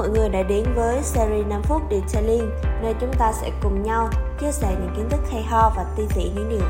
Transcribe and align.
mọi 0.00 0.08
người 0.08 0.28
đã 0.28 0.42
đến 0.42 0.64
với 0.74 1.02
series 1.02 1.46
5 1.46 1.62
phút 1.62 1.82
Detailing 1.90 2.50
nơi 2.82 2.94
chúng 3.00 3.12
ta 3.18 3.32
sẽ 3.32 3.50
cùng 3.62 3.82
nhau 3.82 4.08
chia 4.40 4.52
sẻ 4.52 4.76
những 4.80 4.94
kiến 4.96 5.08
thức 5.10 5.20
hay 5.32 5.42
ho 5.42 5.72
và 5.76 5.84
ti 5.96 6.02
tỉ 6.14 6.30
những 6.34 6.48
điều 6.48 6.68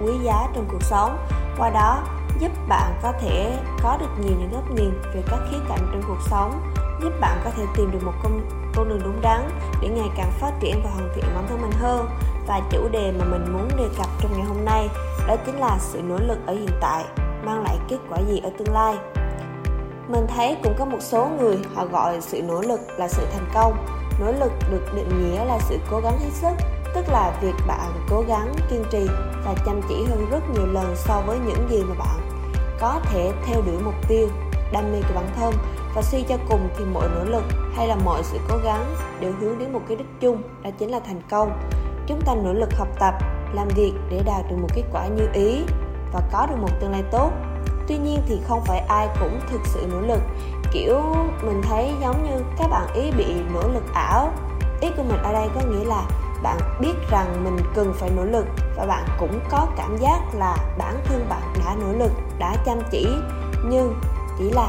quý 0.00 0.12
giá 0.24 0.48
trong 0.54 0.68
cuộc 0.72 0.82
sống. 0.82 1.18
Qua 1.58 1.70
đó 1.70 2.02
giúp 2.40 2.52
bạn 2.68 2.94
có 3.02 3.12
thể 3.20 3.58
có 3.82 3.96
được 4.00 4.10
nhiều 4.20 4.32
những 4.38 4.50
góc 4.52 4.70
nhìn 4.70 4.90
về 5.14 5.22
các 5.30 5.38
khía 5.50 5.56
cạnh 5.68 5.78
trong 5.92 6.02
cuộc 6.08 6.18
sống. 6.30 6.74
Giúp 7.02 7.12
bạn 7.20 7.40
có 7.44 7.50
thể 7.50 7.62
tìm 7.76 7.90
được 7.92 7.98
một 8.04 8.12
con, 8.22 8.40
con 8.74 8.88
đường 8.88 9.00
đúng 9.04 9.20
đắn 9.22 9.50
để 9.82 9.88
ngày 9.88 10.08
càng 10.16 10.32
phát 10.40 10.52
triển 10.60 10.80
và 10.84 10.90
hoàn 10.90 11.08
thiện 11.14 11.24
bản 11.34 11.46
thân 11.48 11.62
mình 11.62 11.72
hơn. 11.72 12.08
Và 12.46 12.60
chủ 12.70 12.88
đề 12.92 13.12
mà 13.18 13.24
mình 13.24 13.52
muốn 13.52 13.68
đề 13.76 13.88
cập 13.98 14.06
trong 14.20 14.32
ngày 14.32 14.44
hôm 14.44 14.64
nay 14.64 14.88
đó 15.28 15.36
chính 15.46 15.58
là 15.58 15.78
sự 15.80 16.02
nỗ 16.02 16.16
lực 16.16 16.38
ở 16.46 16.52
hiện 16.52 16.78
tại 16.80 17.04
mang 17.44 17.62
lại 17.62 17.78
kết 17.88 17.98
quả 18.10 18.18
gì 18.28 18.40
ở 18.40 18.50
tương 18.58 18.74
lai 18.74 18.96
mình 20.08 20.26
thấy 20.28 20.56
cũng 20.62 20.74
có 20.78 20.84
một 20.84 20.98
số 21.00 21.28
người 21.38 21.58
họ 21.74 21.86
gọi 21.86 22.20
sự 22.20 22.42
nỗ 22.42 22.60
lực 22.60 22.80
là 22.96 23.08
sự 23.08 23.26
thành 23.32 23.46
công. 23.54 23.86
Nỗ 24.20 24.32
lực 24.32 24.52
được 24.70 24.94
định 24.94 25.08
nghĩa 25.18 25.44
là 25.44 25.58
sự 25.68 25.78
cố 25.90 26.00
gắng 26.00 26.18
hết 26.18 26.30
sức, 26.32 26.52
tức 26.94 27.04
là 27.08 27.38
việc 27.42 27.54
bạn 27.66 27.92
cố 28.10 28.24
gắng, 28.28 28.54
kiên 28.70 28.84
trì 28.90 29.06
và 29.44 29.54
chăm 29.66 29.80
chỉ 29.88 30.04
hơn 30.04 30.26
rất 30.30 30.40
nhiều 30.54 30.66
lần 30.66 30.94
so 30.96 31.22
với 31.26 31.38
những 31.46 31.68
gì 31.70 31.82
mà 31.82 31.94
bạn 31.98 32.20
có 32.80 33.00
thể 33.04 33.32
theo 33.46 33.62
đuổi 33.62 33.78
mục 33.84 33.94
tiêu, 34.08 34.28
đam 34.72 34.92
mê 34.92 34.98
của 35.08 35.14
bản 35.14 35.28
thân. 35.36 35.54
Và 35.94 36.02
suy 36.02 36.22
cho 36.28 36.36
cùng 36.48 36.68
thì 36.76 36.84
mọi 36.84 37.08
nỗ 37.08 37.24
lực 37.24 37.44
hay 37.74 37.88
là 37.88 37.96
mọi 38.04 38.22
sự 38.24 38.38
cố 38.48 38.56
gắng 38.64 38.94
đều 39.20 39.32
hướng 39.40 39.58
đến 39.58 39.72
một 39.72 39.80
cái 39.88 39.96
đích 39.96 40.20
chung, 40.20 40.42
đó 40.62 40.70
chính 40.78 40.90
là 40.90 41.00
thành 41.06 41.20
công. 41.30 41.58
Chúng 42.06 42.20
ta 42.20 42.34
nỗ 42.34 42.52
lực 42.52 42.74
học 42.74 42.88
tập, 42.98 43.14
làm 43.52 43.68
việc 43.68 43.92
để 44.10 44.22
đạt 44.26 44.50
được 44.50 44.56
một 44.60 44.68
kết 44.74 44.82
quả 44.92 45.06
như 45.06 45.28
ý 45.32 45.62
và 46.12 46.20
có 46.32 46.46
được 46.46 46.56
một 46.60 46.68
tương 46.80 46.92
lai 46.92 47.02
tốt 47.10 47.30
tuy 47.92 47.98
nhiên 47.98 48.22
thì 48.26 48.40
không 48.48 48.64
phải 48.64 48.78
ai 48.78 49.08
cũng 49.20 49.40
thực 49.50 49.60
sự 49.64 49.86
nỗ 49.92 50.00
lực. 50.00 50.20
Kiểu, 50.72 51.00
mình 51.42 51.62
thấy 51.62 51.92
giống 52.00 52.22
như 52.24 52.44
các 52.58 52.70
bạn 52.70 52.86
ý 52.94 53.10
bị 53.10 53.26
nỗ 53.52 53.68
lực 53.68 53.94
ảo. 53.94 54.32
Ý 54.80 54.88
của 54.96 55.02
mình 55.02 55.18
ở 55.22 55.32
đây 55.32 55.48
có 55.54 55.60
nghĩa 55.60 55.84
là 55.84 56.02
bạn 56.42 56.58
biết 56.80 56.94
rằng 57.10 57.44
mình 57.44 57.56
cần 57.74 57.94
phải 57.98 58.10
nỗ 58.16 58.24
lực 58.24 58.46
và 58.76 58.86
bạn 58.86 59.04
cũng 59.18 59.40
có 59.50 59.66
cảm 59.76 59.96
giác 59.96 60.20
là 60.34 60.56
bản 60.78 60.94
thân 61.04 61.26
bạn 61.28 61.42
đã 61.64 61.74
nỗ 61.80 61.98
lực, 61.98 62.10
đã 62.38 62.56
chăm 62.66 62.78
chỉ. 62.90 63.06
Nhưng 63.64 64.00
chỉ 64.38 64.50
là 64.50 64.68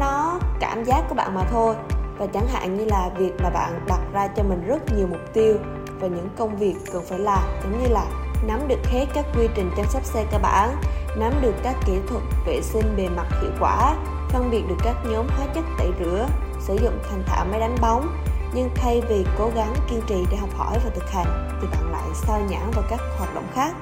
nó 0.00 0.38
cảm 0.60 0.84
giác 0.84 1.02
của 1.08 1.14
bạn 1.14 1.34
mà 1.34 1.44
thôi. 1.50 1.74
Và 2.18 2.26
chẳng 2.26 2.46
hạn 2.52 2.78
như 2.78 2.84
là 2.84 3.10
việc 3.16 3.32
mà 3.42 3.50
bạn 3.50 3.84
đặt 3.86 4.00
ra 4.12 4.28
cho 4.36 4.42
mình 4.42 4.66
rất 4.66 4.82
nhiều 4.96 5.06
mục 5.10 5.20
tiêu 5.32 5.56
và 6.00 6.08
những 6.08 6.28
công 6.38 6.56
việc 6.56 6.74
cần 6.92 7.02
phải 7.08 7.18
làm, 7.18 7.42
giống 7.62 7.82
như 7.82 7.88
là 7.88 8.04
nắm 8.46 8.68
được 8.68 8.86
hết 8.86 9.06
các 9.14 9.24
quy 9.36 9.48
trình 9.54 9.70
chăm 9.76 9.86
sóc 9.86 10.04
xe 10.04 10.24
cơ 10.32 10.38
bản 10.38 10.76
nắm 11.16 11.32
được 11.40 11.54
các 11.62 11.76
kỹ 11.86 11.92
thuật 12.08 12.22
vệ 12.46 12.62
sinh 12.62 12.96
bề 12.96 13.08
mặt 13.08 13.26
hiệu 13.40 13.50
quả, 13.60 13.96
phân 14.28 14.50
biệt 14.50 14.62
được 14.68 14.76
các 14.84 14.96
nhóm 15.04 15.26
hóa 15.28 15.46
chất 15.54 15.64
tẩy 15.78 15.90
rửa, 16.00 16.26
sử 16.60 16.74
dụng 16.74 16.98
thành 17.10 17.22
thạo 17.26 17.44
máy 17.50 17.60
đánh 17.60 17.76
bóng. 17.80 18.18
Nhưng 18.54 18.70
thay 18.74 19.02
vì 19.08 19.26
cố 19.38 19.50
gắng 19.54 19.74
kiên 19.90 20.00
trì 20.06 20.24
để 20.30 20.36
học 20.36 20.50
hỏi 20.56 20.78
và 20.84 20.90
thực 20.94 21.10
hành, 21.10 21.58
thì 21.60 21.68
bạn 21.72 21.92
lại 21.92 22.08
sao 22.14 22.40
nhãn 22.40 22.70
vào 22.72 22.84
các 22.90 23.00
hoạt 23.18 23.34
động 23.34 23.46
khác. 23.54 23.74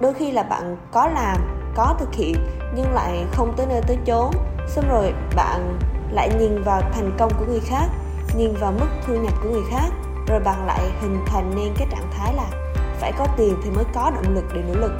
Đôi 0.00 0.14
khi 0.14 0.30
là 0.30 0.42
bạn 0.42 0.76
có 0.92 1.06
làm, 1.06 1.36
có 1.74 1.94
thực 1.98 2.14
hiện, 2.14 2.34
nhưng 2.74 2.92
lại 2.92 3.24
không 3.32 3.54
tới 3.56 3.66
nơi 3.66 3.80
tới 3.86 3.98
chốn. 4.06 4.30
Xong 4.68 4.88
rồi 4.88 5.12
bạn 5.36 5.78
lại 6.10 6.30
nhìn 6.38 6.62
vào 6.62 6.80
thành 6.80 7.16
công 7.18 7.32
của 7.38 7.44
người 7.48 7.60
khác, 7.60 7.86
nhìn 8.36 8.54
vào 8.60 8.72
mức 8.72 8.86
thu 9.06 9.14
nhập 9.14 9.32
của 9.42 9.48
người 9.48 9.64
khác, 9.70 9.88
rồi 10.28 10.40
bạn 10.40 10.66
lại 10.66 10.80
hình 11.00 11.24
thành 11.26 11.52
nên 11.56 11.74
cái 11.76 11.86
trạng 11.90 12.10
thái 12.10 12.34
là 12.34 12.46
phải 13.00 13.12
có 13.18 13.26
tiền 13.36 13.56
thì 13.64 13.70
mới 13.70 13.84
có 13.94 14.10
động 14.14 14.34
lực 14.34 14.44
để 14.54 14.62
nỗ 14.68 14.80
lực 14.80 14.92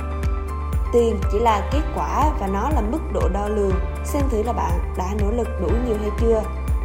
tiền 0.93 1.21
chỉ 1.33 1.39
là 1.39 1.69
kết 1.73 1.83
quả 1.97 2.31
và 2.41 2.47
nó 2.47 2.71
là 2.75 2.81
mức 2.81 2.99
độ 3.13 3.29
đo 3.33 3.49
lường. 3.49 3.75
Xem 4.05 4.23
thử 4.31 4.43
là 4.43 4.53
bạn 4.53 4.95
đã 4.97 5.07
nỗ 5.21 5.31
lực 5.31 5.49
đủ 5.61 5.69
nhiều 5.87 5.97
hay 6.01 6.11
chưa 6.21 6.43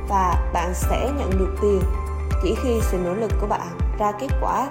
và 0.10 0.50
bạn 0.54 0.74
sẽ 0.74 1.10
nhận 1.18 1.30
được 1.40 1.56
tiền 1.62 1.82
chỉ 2.44 2.56
khi 2.64 2.80
sự 2.82 2.98
nỗ 2.98 3.14
lực 3.14 3.32
của 3.42 3.48
bạn 3.48 3.78
ra 4.00 4.12
kết 4.20 4.28
quả. 4.42 4.68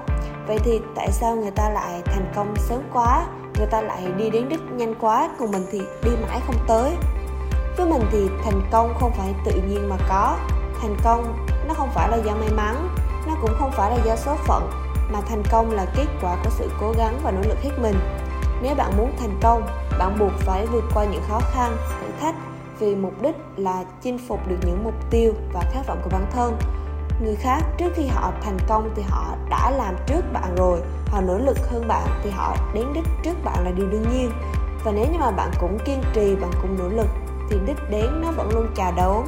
Vậy 0.47 0.59
thì 0.65 0.81
tại 0.95 1.13
sao 1.13 1.37
người 1.37 1.51
ta 1.51 1.71
lại 1.71 2.03
thành 2.05 2.33
công 2.37 2.55
sớm 2.57 2.81
quá? 2.93 3.27
Người 3.59 3.67
ta 3.67 3.81
lại 3.81 4.07
đi 4.17 4.31
đến 4.31 4.49
đích 4.49 4.61
nhanh 4.73 4.95
quá? 5.01 5.31
Còn 5.39 5.51
mình 5.51 5.67
thì 5.73 5.83
đi 6.05 6.11
mãi 6.29 6.41
không 6.47 6.57
tới. 6.69 6.97
Với 7.77 7.87
mình 7.87 8.03
thì 8.13 8.29
thành 8.45 8.61
công 8.73 8.95
không 9.01 9.13
phải 9.19 9.35
tự 9.45 9.53
nhiên 9.69 9.89
mà 9.89 9.97
có. 10.09 10.37
Thành 10.81 10.97
công 11.05 11.47
nó 11.69 11.75
không 11.75 11.89
phải 11.95 12.09
là 12.09 12.17
do 12.17 12.33
may 12.35 12.49
mắn, 12.57 12.89
nó 13.27 13.35
cũng 13.43 13.51
không 13.59 13.71
phải 13.73 13.91
là 13.91 14.05
do 14.05 14.17
số 14.17 14.37
phận, 14.47 14.71
mà 15.13 15.21
thành 15.29 15.43
công 15.51 15.71
là 15.71 15.87
kết 15.97 16.07
quả 16.23 16.37
của 16.45 16.51
sự 16.51 16.71
cố 16.81 16.93
gắng 16.99 17.21
và 17.23 17.31
nỗ 17.31 17.41
lực 17.49 17.59
hết 17.63 17.71
mình 17.79 18.01
nếu 18.63 18.75
bạn 18.75 18.97
muốn 18.97 19.13
thành 19.19 19.39
công, 19.43 19.67
bạn 19.99 20.19
buộc 20.19 20.33
phải 20.39 20.67
vượt 20.67 20.85
qua 20.95 21.05
những 21.05 21.23
khó 21.29 21.41
khăn, 21.53 21.77
thử 22.01 22.07
thách 22.21 22.35
vì 22.79 22.95
mục 22.95 23.23
đích 23.23 23.37
là 23.57 23.85
chinh 24.03 24.19
phục 24.29 24.49
được 24.49 24.57
những 24.67 24.85
mục 24.85 24.95
tiêu 25.11 25.33
và 25.53 25.61
khát 25.73 25.87
vọng 25.87 26.01
của 26.05 26.11
bản 26.13 26.27
thân. 26.33 26.57
Người 27.25 27.35
khác 27.35 27.61
trước 27.79 27.93
khi 27.95 28.07
họ 28.07 28.33
thành 28.43 28.59
công 28.69 28.91
thì 28.97 29.03
họ 29.09 29.37
đã 29.51 29.71
làm 29.71 29.95
trước 30.07 30.21
bạn 30.33 30.55
rồi, 30.57 30.81
họ 31.07 31.21
nỗ 31.21 31.39
lực 31.39 31.57
hơn 31.71 31.89
bạn 31.89 32.07
thì 32.23 32.31
họ 32.31 32.57
đến 32.75 32.87
đích 32.95 33.05
trước 33.23 33.45
bạn 33.45 33.65
là 33.65 33.71
điều 33.71 33.87
đương 33.87 34.05
nhiên. 34.13 34.31
Và 34.85 34.93
nếu 34.93 35.07
như 35.13 35.19
mà 35.19 35.31
bạn 35.31 35.51
cũng 35.61 35.79
kiên 35.85 36.03
trì, 36.15 36.37
bạn 36.37 36.51
cũng 36.63 36.79
nỗ 36.79 36.89
lực 36.89 37.09
thì 37.51 37.59
đích 37.67 37.91
đến 37.91 38.23
nó 38.23 38.31
vẫn 38.31 38.51
luôn 38.55 38.67
chào 38.77 38.93
đón. 38.97 39.25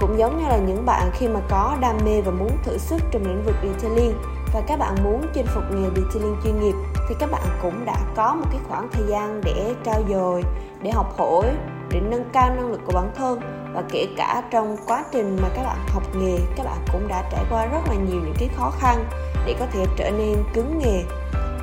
Cũng 0.00 0.18
giống 0.18 0.42
như 0.42 0.48
là 0.48 0.58
những 0.58 0.86
bạn 0.86 1.10
khi 1.14 1.28
mà 1.28 1.40
có 1.50 1.76
đam 1.80 1.96
mê 2.04 2.20
và 2.20 2.30
muốn 2.30 2.50
thử 2.64 2.78
sức 2.78 3.02
trong 3.10 3.22
lĩnh 3.22 3.44
vực 3.44 3.54
detailing. 3.62 4.14
Và 4.54 4.62
các 4.66 4.78
bạn 4.78 4.94
muốn 5.04 5.26
chinh 5.34 5.46
phục 5.46 5.64
nghề 5.70 5.88
detailing 5.96 6.36
chuyên 6.44 6.60
nghiệp 6.60 6.74
thì 7.08 7.14
các 7.18 7.30
bạn 7.30 7.42
cũng 7.62 7.84
đã 7.84 7.96
có 8.16 8.34
một 8.34 8.46
cái 8.50 8.60
khoảng 8.68 8.88
thời 8.92 9.06
gian 9.06 9.40
để 9.44 9.74
trao 9.84 10.02
dồi, 10.08 10.44
để 10.82 10.90
học 10.90 11.18
hỏi, 11.18 11.46
để 11.90 12.00
nâng 12.00 12.24
cao 12.32 12.54
năng 12.54 12.70
lực 12.70 12.80
của 12.86 12.92
bản 12.94 13.10
thân. 13.16 13.40
Và 13.74 13.82
kể 13.90 14.06
cả 14.16 14.42
trong 14.50 14.76
quá 14.86 15.04
trình 15.12 15.38
mà 15.42 15.48
các 15.54 15.62
bạn 15.62 15.78
học 15.88 16.02
nghề, 16.16 16.38
các 16.56 16.66
bạn 16.66 16.78
cũng 16.92 17.08
đã 17.08 17.28
trải 17.32 17.44
qua 17.50 17.66
rất 17.66 17.80
là 17.88 17.94
nhiều 17.94 18.20
những 18.24 18.34
cái 18.38 18.48
khó 18.56 18.72
khăn 18.80 19.04
để 19.46 19.56
có 19.60 19.66
thể 19.72 19.84
trở 19.96 20.10
nên 20.10 20.36
cứng 20.54 20.78
nghề. 20.78 21.04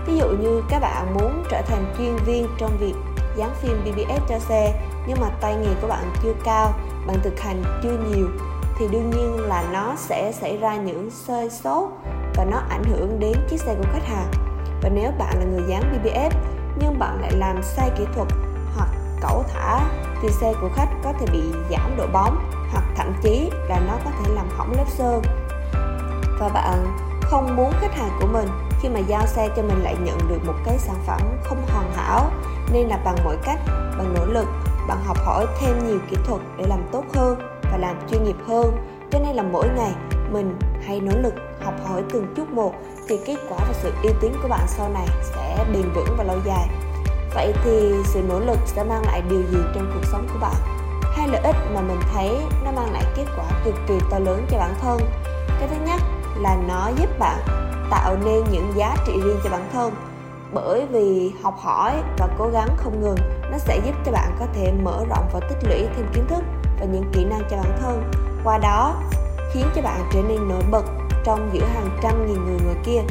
Ví 0.08 0.18
dụ 0.18 0.28
như 0.28 0.64
các 0.70 0.80
bạn 0.80 1.14
muốn 1.14 1.44
trở 1.50 1.62
thành 1.62 1.94
chuyên 1.98 2.16
viên 2.26 2.48
trong 2.58 2.78
việc 2.80 2.94
dán 3.38 3.50
phim 3.62 3.84
BBS 3.86 4.22
cho 4.30 4.40
xe, 4.40 4.82
nhưng 5.08 5.18
mà 5.22 5.28
tay 5.42 5.56
nghề 5.56 5.74
của 5.82 5.88
bạn 5.88 6.14
chưa 6.24 6.34
cao, 6.44 6.74
bạn 7.08 7.18
thực 7.24 7.40
hành 7.40 7.64
chưa 7.84 7.98
nhiều, 8.10 8.28
thì 8.78 8.88
đương 8.92 9.10
nhiên 9.10 9.40
là 9.40 9.64
nó 9.74 9.94
sẽ 9.98 10.32
xảy 10.32 10.58
ra 10.58 10.76
những 10.76 11.12
sơi 11.12 11.50
sốt 11.50 11.90
và 12.36 12.46
nó 12.46 12.62
ảnh 12.70 12.84
hưởng 12.84 13.20
đến 13.20 13.34
chiếc 13.50 13.62
xe 13.62 13.76
của 13.76 13.88
khách 13.94 14.06
hàng 14.06 14.45
và 14.82 14.90
nếu 14.90 15.12
bạn 15.18 15.40
là 15.40 15.46
người 15.46 15.64
dán 15.68 15.82
BBS 15.92 16.36
nhưng 16.80 17.00
bạn 17.00 17.22
lại 17.22 17.32
làm 17.32 17.64
sai 17.64 17.90
kỹ 17.98 18.04
thuật 18.16 18.28
hoặc 18.76 18.90
cẩu 19.22 19.44
thả, 19.54 19.80
thì 20.22 20.30
xe 20.30 20.54
của 20.62 20.70
khách 20.76 20.90
có 21.04 21.14
thể 21.20 21.26
bị 21.32 21.44
giảm 21.72 21.98
độ 21.98 22.08
bóng 22.14 22.52
hoặc 22.72 22.84
thậm 22.96 23.14
chí 23.22 23.52
là 23.70 23.80
nó 23.88 23.94
có 24.06 24.12
thể 24.20 24.34
làm 24.34 24.46
hỏng 24.58 24.72
lớp 24.78 24.86
sơn. 24.88 25.22
Và 26.40 26.50
bạn 26.50 26.98
không 27.22 27.56
muốn 27.56 27.72
khách 27.82 27.96
hàng 27.96 28.18
của 28.22 28.28
mình 28.28 28.48
khi 28.82 28.90
mà 28.90 29.00
giao 29.00 29.26
xe 29.26 29.50
cho 29.56 29.62
mình 29.62 29.84
lại 29.84 29.96
nhận 30.04 30.18
được 30.30 30.40
một 30.46 30.54
cái 30.66 30.78
sản 30.78 30.96
phẩm 31.08 31.22
không 31.44 31.66
hoàn 31.74 31.92
hảo, 31.94 32.32
nên 32.74 32.88
là 32.88 32.98
bằng 33.06 33.16
mọi 33.24 33.38
cách, 33.44 33.60
bằng 33.68 34.14
nỗ 34.14 34.26
lực, 34.26 34.46
bạn 34.88 34.98
học 35.06 35.18
hỏi 35.26 35.46
thêm 35.60 35.88
nhiều 35.88 36.00
kỹ 36.10 36.18
thuật 36.26 36.42
để 36.58 36.66
làm 36.68 36.80
tốt 36.92 37.04
hơn 37.14 37.40
và 37.72 37.78
làm 37.78 37.96
chuyên 38.10 38.24
nghiệp 38.24 38.38
hơn. 38.48 38.78
Cho 39.12 39.20
nên 39.20 39.36
là 39.36 39.44
mỗi 39.44 39.68
ngày 39.76 39.92
mình 40.36 40.60
hay 40.88 41.00
nỗ 41.00 41.12
lực 41.22 41.34
học 41.64 41.74
hỏi 41.88 42.04
từng 42.14 42.34
chút 42.36 42.50
một 42.50 42.74
thì 43.08 43.20
kết 43.26 43.38
quả 43.50 43.58
và 43.68 43.74
sự 43.74 43.92
uy 44.04 44.10
tín 44.22 44.32
của 44.42 44.48
bạn 44.48 44.66
sau 44.68 44.90
này 44.90 45.08
sẽ 45.24 45.66
bền 45.74 45.92
vững 45.96 46.16
và 46.18 46.24
lâu 46.24 46.38
dài. 46.46 46.70
Vậy 47.36 47.54
thì 47.64 47.94
sự 48.06 48.22
nỗ 48.30 48.40
lực 48.40 48.60
sẽ 48.66 48.84
mang 48.84 49.02
lại 49.06 49.22
điều 49.30 49.42
gì 49.42 49.58
trong 49.76 49.92
cuộc 49.94 50.08
sống 50.12 50.28
của 50.34 50.40
bạn? 50.42 50.56
Hai 51.02 51.28
lợi 51.28 51.42
ích 51.42 51.56
mà 51.74 51.82
mình 51.82 52.00
thấy 52.14 52.30
nó 52.66 52.72
mang 52.72 52.94
lại 52.94 53.04
kết 53.16 53.26
quả 53.38 53.46
cực 53.66 53.76
kỳ 53.88 53.94
to 54.12 54.20
lớn 54.20 54.46
cho 54.52 54.58
bản 54.58 54.74
thân? 54.82 55.00
Cái 55.60 55.68
thứ 55.68 55.76
nhất 55.86 56.02
là 56.38 56.58
nó 56.68 56.90
giúp 57.00 57.10
bạn 57.20 57.38
tạo 57.90 58.18
nên 58.26 58.44
những 58.52 58.74
giá 58.76 58.96
trị 59.08 59.14
riêng 59.24 59.40
cho 59.44 59.50
bản 59.50 59.70
thân. 59.74 59.94
Bởi 60.54 60.86
vì 60.92 61.32
học 61.44 61.56
hỏi 61.58 61.94
và 62.18 62.28
cố 62.38 62.50
gắng 62.54 62.70
không 62.78 63.02
ngừng, 63.02 63.18
nó 63.52 63.58
sẽ 63.58 63.80
giúp 63.86 63.96
cho 64.06 64.12
bạn 64.12 64.36
có 64.40 64.46
thể 64.56 64.74
mở 64.84 65.06
rộng 65.10 65.30
và 65.34 65.40
tích 65.40 65.70
lũy 65.70 65.88
thêm 65.96 66.06
kiến 66.14 66.26
thức 66.28 66.44
và 66.80 66.86
những 66.86 67.12
kỹ 67.14 67.26
năng 67.26 67.42
cho 67.50 67.58
bản 67.58 67.78
thân. 67.82 68.12
Qua 68.44 68.58
đó 68.58 69.02
khiến 69.56 69.66
cho 69.76 69.82
bạn 69.82 70.10
trở 70.14 70.22
nên 70.22 70.48
nổi 70.48 70.64
bật 70.72 70.86
trong 71.24 71.50
giữa 71.54 71.66
hàng 71.66 71.90
trăm 72.02 72.28
nghìn 72.28 72.46
người 72.46 72.58
ngoài 72.66 72.76
kia. 72.86 73.02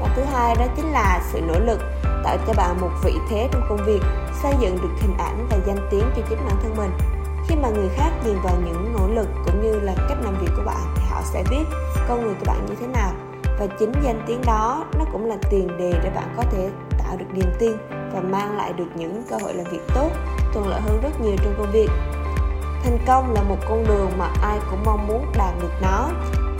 Và 0.00 0.08
thứ 0.16 0.22
hai 0.22 0.54
đó 0.54 0.64
chính 0.76 0.92
là 0.92 1.20
sự 1.32 1.40
nỗ 1.40 1.54
lực 1.66 1.80
tạo 2.24 2.36
cho 2.46 2.52
bạn 2.56 2.80
một 2.80 2.90
vị 3.04 3.12
thế 3.30 3.48
trong 3.52 3.62
công 3.68 3.84
việc, 3.86 4.00
xây 4.42 4.54
dựng 4.60 4.78
được 4.82 4.88
hình 5.00 5.16
ảnh 5.18 5.46
và 5.50 5.56
danh 5.66 5.88
tiếng 5.90 6.04
cho 6.16 6.22
chính 6.28 6.38
bản 6.46 6.56
thân 6.62 6.76
mình. 6.76 6.90
Khi 7.48 7.56
mà 7.62 7.68
người 7.68 7.88
khác 7.96 8.10
nhìn 8.24 8.36
vào 8.44 8.54
những 8.64 8.94
nỗ 8.98 9.14
lực 9.14 9.28
cũng 9.44 9.62
như 9.62 9.80
là 9.80 9.94
cách 10.08 10.18
làm 10.22 10.34
việc 10.40 10.50
của 10.56 10.62
bạn 10.66 10.94
thì 10.96 11.02
họ 11.10 11.20
sẽ 11.24 11.44
biết 11.50 11.64
con 12.08 12.22
người 12.22 12.34
của 12.34 12.44
bạn 12.46 12.66
như 12.66 12.74
thế 12.80 12.86
nào. 12.86 13.12
Và 13.58 13.66
chính 13.78 13.92
danh 14.04 14.24
tiếng 14.26 14.42
đó, 14.46 14.84
nó 14.98 15.04
cũng 15.12 15.28
là 15.28 15.36
tiền 15.50 15.68
đề 15.78 15.92
để 16.02 16.10
bạn 16.14 16.34
có 16.36 16.42
thể 16.42 16.70
tạo 16.98 17.16
được 17.16 17.26
niềm 17.32 17.52
tin 17.58 17.72
và 18.14 18.20
mang 18.20 18.56
lại 18.56 18.72
được 18.72 18.88
những 18.94 19.22
cơ 19.30 19.36
hội 19.42 19.54
làm 19.54 19.66
việc 19.72 19.82
tốt, 19.94 20.10
thuận 20.52 20.68
lợi 20.68 20.80
hơn 20.80 21.00
rất 21.02 21.20
nhiều 21.20 21.36
trong 21.44 21.54
công 21.58 21.72
việc 21.72 21.88
thành 22.82 22.98
công 23.06 23.34
là 23.34 23.42
một 23.42 23.56
con 23.68 23.84
đường 23.88 24.10
mà 24.18 24.28
ai 24.42 24.58
cũng 24.70 24.82
mong 24.84 25.06
muốn 25.06 25.26
đạt 25.38 25.54
được 25.62 25.72
nó. 25.82 26.08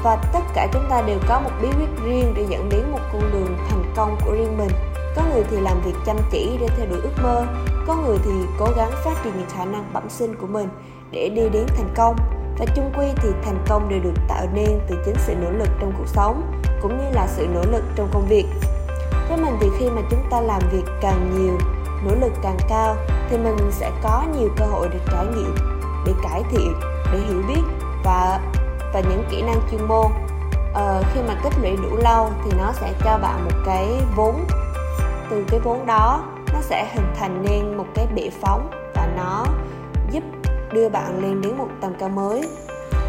Và 0.02 0.16
tất 0.32 0.40
cả 0.54 0.68
chúng 0.72 0.84
ta 0.90 1.02
đều 1.02 1.18
có 1.28 1.40
một 1.40 1.50
bí 1.62 1.68
quyết 1.78 2.04
riêng 2.04 2.34
để 2.36 2.46
dẫn 2.48 2.68
đến 2.68 2.92
một 2.92 3.00
con 3.12 3.22
đường 3.32 3.56
thành 3.68 3.92
công 3.96 4.16
của 4.24 4.32
riêng 4.32 4.58
mình. 4.58 4.70
Có 5.16 5.22
người 5.34 5.44
thì 5.50 5.56
làm 5.60 5.80
việc 5.84 5.94
chăm 6.06 6.16
chỉ 6.30 6.56
để 6.60 6.68
theo 6.76 6.86
đuổi 6.90 7.00
ước 7.00 7.22
mơ, 7.22 7.46
có 7.86 7.96
người 7.96 8.18
thì 8.24 8.30
cố 8.58 8.66
gắng 8.76 8.90
phát 9.04 9.14
triển 9.24 9.32
những 9.36 9.50
khả 9.50 9.64
năng 9.64 9.90
bẩm 9.92 10.10
sinh 10.10 10.34
của 10.40 10.46
mình 10.46 10.68
để 11.10 11.28
đi 11.28 11.42
đến 11.48 11.66
thành 11.76 11.94
công. 11.96 12.16
Và 12.58 12.66
chung 12.76 12.92
quy 12.98 13.06
thì 13.16 13.28
thành 13.44 13.64
công 13.68 13.88
đều 13.88 14.00
được 14.00 14.14
tạo 14.28 14.46
nên 14.54 14.80
từ 14.88 14.96
chính 15.04 15.16
sự 15.18 15.34
nỗ 15.34 15.50
lực 15.50 15.68
trong 15.80 15.92
cuộc 15.98 16.08
sống, 16.08 16.52
cũng 16.82 16.98
như 16.98 17.04
là 17.12 17.26
sự 17.26 17.46
nỗ 17.54 17.62
lực 17.70 17.82
trong 17.96 18.08
công 18.12 18.26
việc. 18.28 18.46
Với 19.28 19.38
mình 19.38 19.56
thì 19.60 19.68
khi 19.78 19.90
mà 19.90 20.02
chúng 20.10 20.24
ta 20.30 20.40
làm 20.40 20.62
việc 20.72 20.84
càng 21.00 21.30
nhiều, 21.38 21.58
nỗ 22.04 22.14
lực 22.20 22.32
càng 22.42 22.56
cao, 22.68 22.96
thì 23.30 23.38
mình 23.38 23.56
sẽ 23.70 23.90
có 24.02 24.24
nhiều 24.38 24.48
cơ 24.56 24.64
hội 24.66 24.88
để 24.92 24.98
trải 25.12 25.26
nghiệm 25.26 25.81
để 26.06 26.12
cải 26.22 26.42
thiện 26.50 26.80
để 27.12 27.18
hiểu 27.18 27.42
biết 27.48 27.62
và 28.04 28.40
và 28.92 29.00
những 29.00 29.24
kỹ 29.30 29.42
năng 29.42 29.60
chuyên 29.70 29.88
môn. 29.88 30.06
Ờ, 30.74 31.02
khi 31.14 31.20
mà 31.28 31.34
tích 31.42 31.52
lũy 31.62 31.76
đủ 31.76 31.96
lâu 31.96 32.30
thì 32.44 32.50
nó 32.58 32.72
sẽ 32.72 32.92
cho 33.04 33.18
bạn 33.18 33.44
một 33.44 33.56
cái 33.66 34.00
vốn. 34.16 34.44
Từ 35.30 35.44
cái 35.48 35.60
vốn 35.60 35.86
đó 35.86 36.22
nó 36.52 36.60
sẽ 36.60 36.88
hình 36.94 37.14
thành 37.18 37.42
nên 37.42 37.76
một 37.76 37.86
cái 37.94 38.06
bệ 38.14 38.30
phóng 38.40 38.70
và 38.94 39.08
nó 39.16 39.46
giúp 40.10 40.22
đưa 40.72 40.88
bạn 40.88 41.22
lên 41.22 41.40
đến 41.40 41.58
một 41.58 41.68
tầm 41.80 41.92
cao 41.98 42.08
mới. 42.08 42.48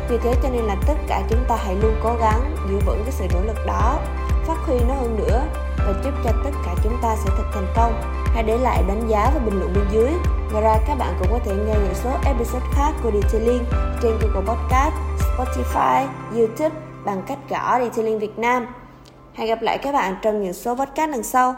Vì 0.10 0.18
thế 0.18 0.36
cho 0.44 0.50
nên 0.50 0.62
là 0.64 0.76
tất 0.88 0.98
cả 1.08 1.22
chúng 1.30 1.46
ta 1.48 1.56
hãy 1.66 1.76
luôn 1.76 1.96
cố 2.04 2.16
gắng 2.20 2.56
giữ 2.70 2.80
vững 2.86 3.02
cái 3.04 3.12
sự 3.12 3.26
nỗ 3.34 3.40
lực 3.46 3.58
đó. 3.68 4.00
Phát 4.46 4.58
huy 4.66 4.80
nó 4.88 4.94
hơn 4.94 5.16
nữa 5.18 5.33
giúp 6.04 6.12
chúc 6.14 6.24
cho 6.24 6.32
tất 6.44 6.58
cả 6.66 6.76
chúng 6.84 6.98
ta 7.02 7.16
sẽ 7.16 7.32
thật 7.38 7.44
thành 7.54 7.68
công. 7.76 8.02
Hãy 8.34 8.44
để 8.44 8.58
lại 8.58 8.84
đánh 8.88 9.08
giá 9.10 9.32
và 9.34 9.40
bình 9.40 9.60
luận 9.60 9.74
bên 9.76 9.86
dưới. 9.92 10.12
Ngoài 10.52 10.64
ra 10.64 10.78
các 10.88 10.96
bạn 10.96 11.14
cũng 11.20 11.28
có 11.32 11.40
thể 11.46 11.56
nghe 11.56 11.74
những 11.74 11.96
số 12.04 12.10
episode 12.26 12.66
khác 12.72 12.92
của 13.04 13.12
Detailing 13.12 13.64
trên 14.02 14.12
Google 14.22 14.54
Podcast, 14.54 14.94
Spotify, 15.20 16.08
YouTube 16.36 16.76
bằng 17.06 17.24
cách 17.28 17.38
gõ 17.50 17.80
Detailing 17.80 18.20
Việt 18.20 18.40
Nam. 18.40 18.66
Hẹn 19.34 19.48
gặp 19.48 19.62
lại 19.62 19.78
các 19.78 19.92
bạn 19.92 20.16
trong 20.22 20.44
những 20.44 20.54
số 20.54 20.76
podcast 20.76 21.12
lần 21.12 21.24
sau. 21.24 21.56